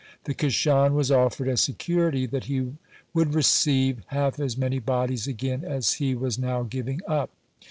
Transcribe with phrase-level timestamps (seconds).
[0.23, 2.73] The Kishon was offered as security that he
[3.13, 7.29] would received half as many bodies again as he was now giving up.